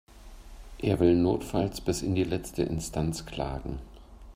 [0.79, 3.77] Er will notfalls bis in die letzte Instanz klagen.